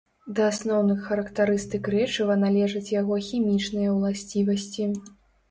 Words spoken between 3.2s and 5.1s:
хімічныя ўласцівасці.